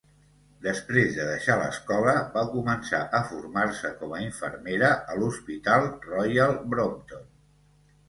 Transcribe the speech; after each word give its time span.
Després 0.67 1.11
de 1.17 1.27
deixar 1.27 1.57
l'escola, 1.59 2.15
va 2.39 2.47
començar 2.55 3.03
a 3.19 3.21
formar-se 3.35 3.93
com 4.03 4.19
a 4.19 4.25
infermera 4.31 4.93
a 5.05 5.23
l'hospital 5.23 5.91
Royal 6.11 6.61
Brompton. 6.75 7.27